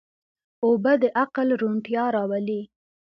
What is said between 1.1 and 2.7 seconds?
عقل روڼتیا راولي.